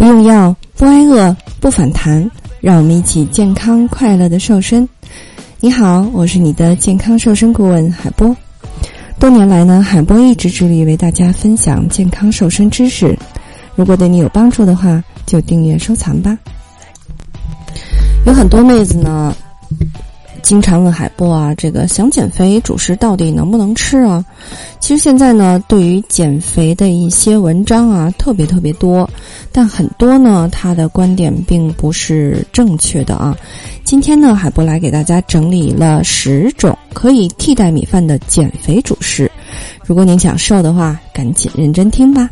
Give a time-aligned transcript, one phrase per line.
[0.00, 2.30] 不用药，不挨饿，不反弹，
[2.62, 4.88] 让我们一起健康快乐的瘦身。
[5.60, 8.34] 你好，我是你的健康瘦身顾问海波。
[9.18, 13.14] 多年来呢，海波一直致力于为大家分享健康瘦身知识。
[13.76, 16.38] 如果对你有帮助的话，就订阅收藏吧。
[18.24, 19.36] 有很多妹子呢。
[20.42, 24.24] 经常问海波啊，这个想减肥主食到底能不能吃啊？
[24.80, 29.08] 其实现在呢，对于减肥的一些文章啊，特别特别多，
[29.52, 33.36] 但很多呢，他的观点并不是正确的啊。
[33.84, 39.30] 今天呢，海波来给大家整理了十种可以替代米饭的减肥主食。
[39.84, 42.30] 如果您想瘦的话，赶紧认真听吧。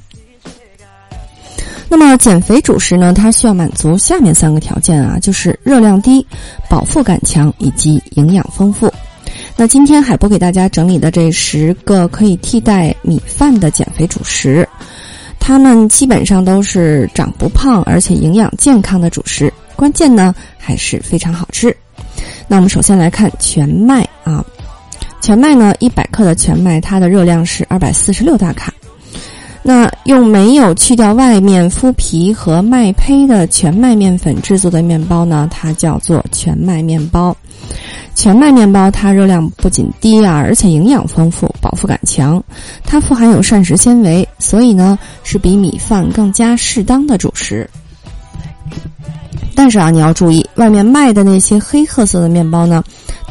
[1.91, 3.13] 那么减肥主食呢？
[3.15, 6.25] 它需要满足下面三个条件啊，就是热量低、
[6.69, 8.93] 饱腹感强以及营养丰富。
[9.57, 14.69] 那今天海波给大家整理的这十个可以替代米饭的减肥主食，
[15.41, 19.53] 它们基本上都是长不胖而且营养健康的主食。
[19.75, 21.75] 关键呢还是非常好吃。
[22.47, 24.45] 那我们首先来看全麦啊，
[25.21, 28.73] 全麦呢一百克的全麦，它的热量是二百四十六大卡。
[29.69, 35.47] 那用没有去掉外面麸皮和麦胚的全麦面粉制作的面包呢？
[35.51, 37.37] 它叫做全麦面包。
[38.15, 42.43] 全麦面包它热量不仅低啊，而且营养丰富，饱腹感强。
[42.83, 47.69] 它富含有膳食纤维，所以呢是比米饭更加适当的主食。
[49.55, 52.83] 但是啊，你要注意，外面卖的那些黑褐色的面包呢，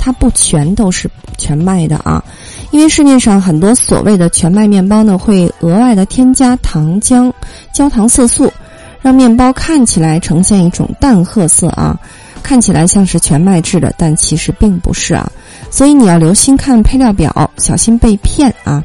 [0.07, 2.23] 它不全都是全麦的啊。
[2.71, 7.29] 因为市面上很多所谓的全麦面包呢，会额外的添加糖浆、
[7.73, 8.49] 焦糖色素，
[9.01, 11.99] 让面包看起来呈现一种淡褐色啊，
[12.41, 15.29] 看起来像是全麦制的，但其实并不是啊。
[15.69, 18.81] 所以你要留心看配料表，小心被骗啊。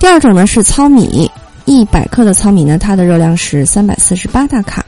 [0.00, 1.30] 第二种呢是糙米，
[1.66, 4.84] 一百克的糙米呢，它的热量是三百四十八大卡。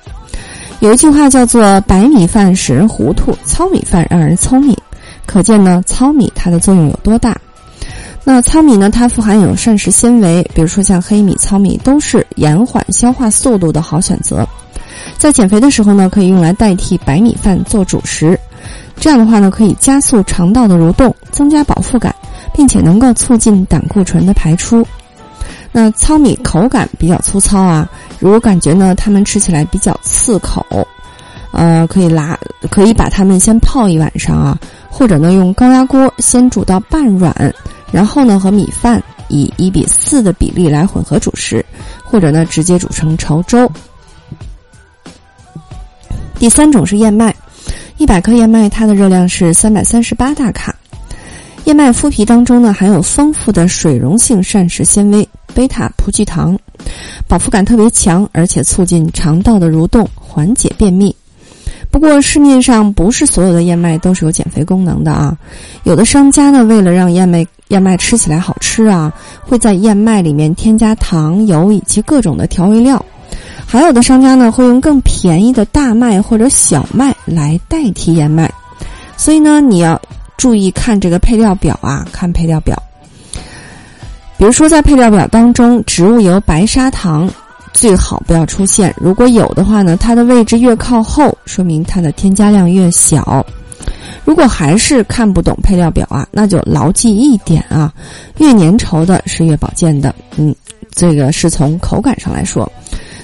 [0.80, 4.76] 有一句话叫做“白米饭使人糊涂，糙米饭让人聪明”，
[5.28, 7.38] 可见呢糙米它的作用有多大。
[8.24, 8.90] 那糙米呢？
[8.90, 14.46] 它富含有膳食纤维，比如说像黑米、糙米都是延缓消化速度的好选择。
[15.16, 18.38] 在减肥的时候呢，可以用来代替白米饭做主食。
[19.00, 22.14] 这样的话呢，可以加速肠道的蠕动，增加饱腹感，
[22.52, 24.86] 并且能够促进胆固醇的排出。
[25.72, 30.66] 那糙米口感比较粗糙啊，如果感觉呢它们吃起来比较刺口，
[31.52, 32.38] 呃，可以拿
[32.70, 37.54] 可以把它们先泡一晚上啊，或者呢用高压锅先煮到半软。
[37.90, 41.64] 然后呢，和米饭以一比四的比例来混合主食，
[42.04, 43.70] 或者呢直接煮成稠粥。
[46.38, 47.34] 第三种是燕麦，
[47.96, 50.74] 一百克燕麦它的热量是三百三十八大卡。
[51.64, 56.58] 燕麦麸皮当中呢含有丰富的水溶性膳食纤维贝塔葡聚糖，
[57.26, 61.16] 饱腹感特别强，而且促进肠道的蠕动，缓解便秘。
[61.98, 65.36] 不过市面上不是所有的燕麦都是有减肥功能的啊，
[65.82, 73.04] 有的商家呢为了让燕麦燕麦吃起来好吃啊，会在燕麦里面添加糖、油以及各种的调味料，
[73.66, 78.48] 还有的商家呢会用更便宜的大麦或者小麦来代替燕麦，
[79.16, 80.00] 所以呢你要
[80.36, 82.80] 注意看这个配料表啊，看配料表，
[84.36, 87.28] 比如说在配料表当中，植物油白砂糖。
[87.78, 93.46] 最好不要出现，如果有的话呢，它的位置越靠后，说明它的添加量越小。
[94.24, 97.94] 如果还是看不懂配料表啊，那就牢记一点啊，
[98.38, 100.12] 越粘稠的是越保健的。
[100.36, 100.52] 嗯，
[100.90, 102.68] 这个是从口感上来说。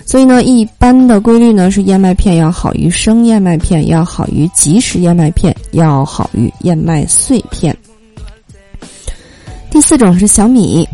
[0.07, 7.77] 所以呢，一般的规律呢是燕麦片要好于生燕麦片，要好于即食燕麦片，要好于燕麦碎片。
[9.69, 10.89] 第四种是小米。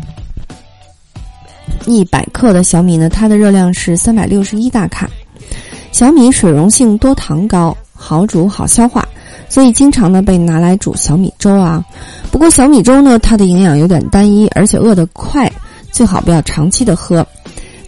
[1.85, 5.09] 一百克的小米呢，它的热量是三百六十一大卡。
[5.91, 9.05] 小米水溶性多糖高，好煮好消化，
[9.49, 11.83] 所以经常呢被拿来煮小米粥啊。
[12.31, 15.51] 不过小米粥呢，它的营养有点单一，而且饿得快，
[15.91, 17.25] 最好不要长期的喝。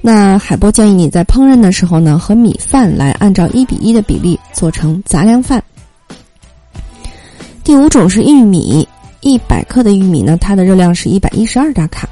[0.01, 5.63] 那海波建议你在烹饪的时候呢，和米饭来按照一比一的比例做成杂粮饭。
[7.63, 8.85] 第五种是玉米，
[9.21, 12.09] 一百克的玉米呢，它的热量是一百一十二大卡。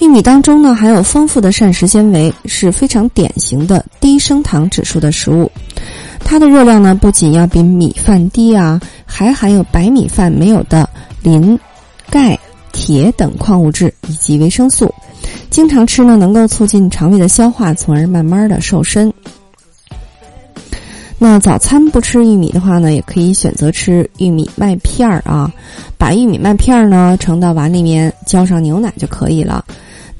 [0.00, 5.50] 玉米当中呢含有丰富的膳食纤维，是非常典型的低升糖指数的食物。
[6.24, 10.88] 它的热量呢不仅要比米饭低啊，还含有白米饭没有的
[11.22, 11.58] 磷、
[12.08, 12.38] 钙、
[12.72, 14.92] 铁等矿物质以及维生素。
[15.50, 19.12] 经常吃呢能够促进肠胃的消化，从而慢慢的瘦身。
[21.18, 25.52] 那早餐不吃玉米的话呢，也可以选择吃玉米麦片儿啊，
[25.98, 29.62] 把玉米麦片儿呢盛到碗里面，浇上牛奶就可以了。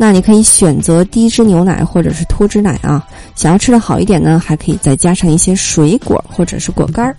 [0.03, 3.07] 那你可以选择低脂牛奶或者是脱脂奶啊。
[3.35, 7.15] 想要吃的好一点呢，还可以再加上一些水果或者是果干儿。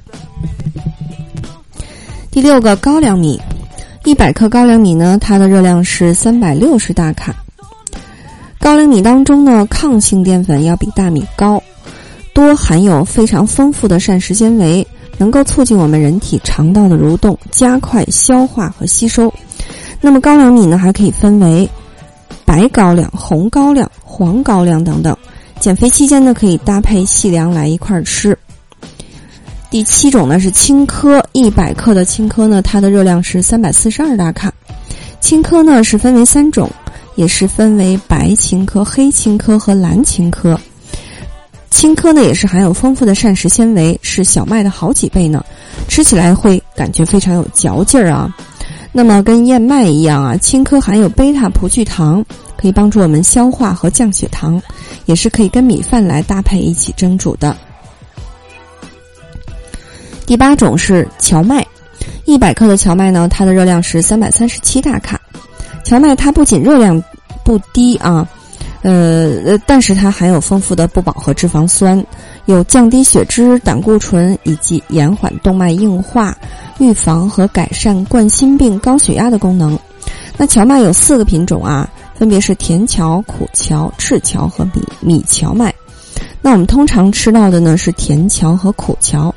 [2.31, 3.39] 第六个高粱米，
[4.03, 7.35] 一百克高粱米呢，它的热量是三百六十大卡。
[8.59, 11.61] 高粱米当中呢，抗性淀粉要比大米高，
[12.33, 14.85] 多含有非常丰富的膳食纤维，
[15.19, 19.31] 能够促进我们人体肠道的蠕动，加快消化和吸收。
[20.01, 21.69] 那么高粱米呢，还可以分为。
[22.51, 25.18] 白高粱、红高粱、黄高粱等等，
[25.62, 28.38] 减肥期间呢可以搭配细粮来一块儿吃。
[29.69, 34.53] 第七种呢是青稞，一百克的青稞呢，它的热量是三百四十二大卡。
[35.21, 36.69] 青稞呢是分为三种，
[37.15, 40.57] 也是分为白青稞、黑青稞和蓝青稞。
[41.69, 45.42] 青稞呢也是含有丰富的膳食纤维，是小麦的好几倍呢，
[45.88, 48.30] 吃起来会感觉非常有嚼劲儿啊。
[48.93, 52.23] 那么跟燕麦一样啊，青稞含有贝塔葡聚糖，
[52.57, 54.61] 可以帮助我们消化和降血糖，
[55.05, 57.55] 也是可以跟米饭来搭配一起蒸煮的。
[60.25, 61.65] 第八种是荞麦，
[62.25, 65.19] 一百克的荞麦呢，它的热量是三百三十七大卡。
[65.83, 67.01] 荞麦它不仅热量
[67.43, 68.27] 不低啊，
[68.83, 72.03] 呃，但是它含有丰富的不饱和脂肪酸，
[72.45, 76.35] 有降低血脂、胆固醇以及延缓动脉硬化。
[76.79, 79.77] 预防和改善冠心病、高血压的功能。
[80.35, 85.71] 那荞麦有四个品种啊，分别是甜荞、苦荞、赤荞和米米荞麦。
[86.41, 89.31] 那我们通常吃到的呢是甜荞和苦荞。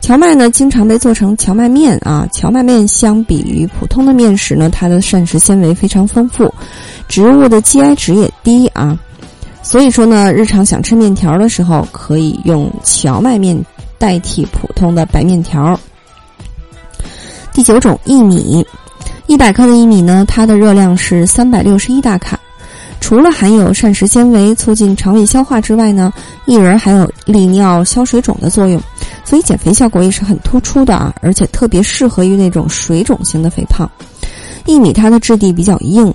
[0.00, 2.26] 荞麦呢经常被做成荞麦面啊。
[2.32, 6.52] 荞麦面相比于普通的面食呢，它的膳食纤维非常丰富，
[7.08, 8.98] 植物的 GI 值也低啊。
[9.62, 13.58] 所以说呢，日常想吃面条的时候，可以用荞麦面
[13.98, 15.78] 代替普通的白面条。
[17.52, 18.64] 第九种薏米，
[19.26, 22.38] 一百克的薏米呢，它的热量是三百六十一大卡。
[23.00, 26.12] 除了含有膳食纤维，促进肠胃消化之外呢，
[26.46, 28.80] 薏仁还有利尿、消水肿的作用，
[29.28, 31.14] 所以减肥效果也是很突出的啊！
[31.20, 33.86] 而且特别适合于那种水肿型的肥胖。
[34.64, 36.10] 薏米它的质地比较硬，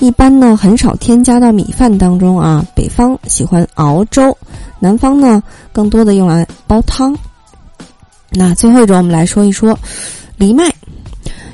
[0.00, 2.64] 一般呢很少添加到米饭当中啊。
[2.74, 4.34] 北方喜欢熬粥，
[4.78, 5.42] 南方呢
[5.74, 7.14] 更多的用来煲汤。
[8.30, 9.78] 那最后一种，我们来说一说
[10.38, 10.64] 藜麦。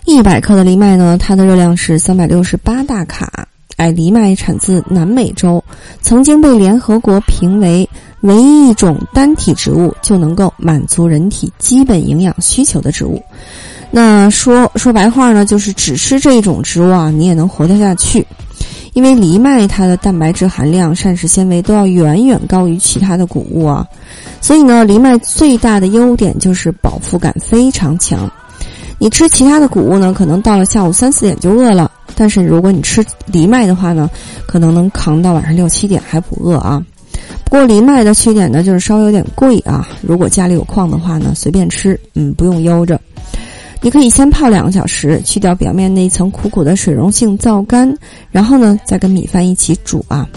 [0.04, 3.48] 一百克的藜麦呢，它的热量是三百六十八大卡。
[3.78, 5.64] 哎，藜麦产自南美洲，
[6.02, 7.88] 曾经被联合国评为
[8.22, 13.22] 唯一一种单体植物就能够满足人体基本营养需求的植物。
[13.90, 18.26] 那说说白话呢，就是只吃这一种植物啊，你也能活得下去。
[18.92, 23.86] 因为藜麦它的蛋白质含量、膳食纤维都要远远高于其他的谷物啊，
[24.40, 28.30] 所以呢，藜麦最大的优点就是饱腹感非常强。
[28.98, 34.10] 你吃其他的谷物呢，可能到了下午三四点就饿了；但是如果你吃藜麦的话呢，
[34.46, 36.84] 可能能扛到晚上六七点还不饿啊。
[37.50, 39.88] 不过藜麦的缺点呢，就是稍微有点贵啊。
[40.00, 42.98] 如果家里有矿的话呢，随便吃，嗯，不用悠着。
[43.82, 47.92] 你可以先泡两个小时，去掉表面那一层苦苦的水溶性，皂苷，
[48.30, 50.28] 然后呢，再跟米饭一起煮啊。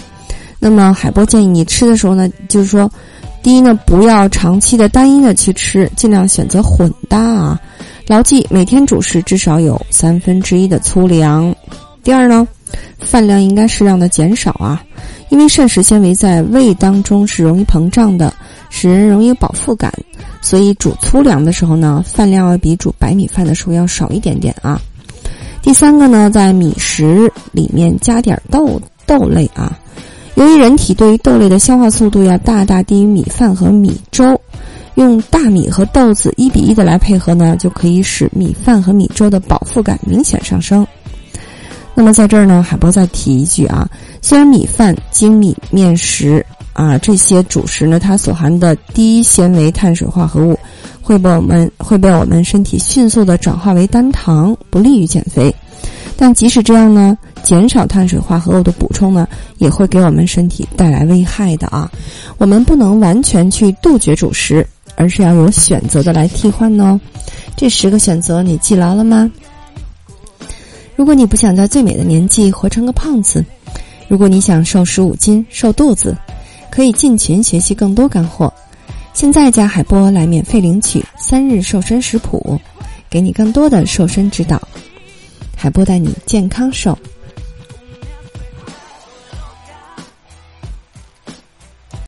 [0.59, 2.89] 那么海波建议你吃的时候呢，就是说，
[3.43, 7.61] 第一呢，不要长期的单一的去吃，尽量选择混搭啊。
[8.07, 11.53] 牢记每天主食至少有三分之一的粗粮。
[12.03, 12.47] 第二呢，
[12.99, 14.83] 饭量应该适量的减少啊，
[15.29, 18.33] 因为膳食纤维在胃当中是容易膨胀的，
[18.69, 19.93] 使人容易有饱腹感，
[20.41, 24.81] 所以煮粗粮的时候呢，饭量要比煮白米饭的时候要少一点点啊。
[25.61, 29.77] 第三个呢，在米食里面加点豆豆类啊，
[30.35, 34.39] 由于人体对于豆类的消化速度要大大低于米饭和米粥。
[34.95, 40.85] 用大米和豆子一比一的来配合呢，就可以使米饭和米粥的饱腹感明显上升。
[41.95, 43.87] 那么在这儿呢，海波再提一句啊，
[44.21, 50.57] 虽然米饭、精米面食啊这些主食呢，它所含的低纤维碳水化合物
[51.01, 55.53] 会被我们会被我们身体迅速的转化为单糖，不利于减肥。
[56.17, 61.91] 但即使这样呢，减少碳水化合物的补充呢，也会给我们身体带来危害的啊。
[62.37, 64.65] 我们不能完全去杜绝主食。
[64.95, 66.99] 而是要有选择的来替换哦。
[67.55, 69.27] 这十个选择你记牢了吗？
[70.95, 73.43] 如果你不想在最美的年纪活成个胖子，
[74.07, 76.15] 如果你想瘦十五斤瘦肚子，
[76.69, 78.53] 可以进群学习更多干货。
[79.13, 82.59] 现在加海波来免费领取三日瘦身食谱，
[83.09, 84.61] 给你更多的瘦身指导。
[85.55, 86.97] 海波带你健康瘦。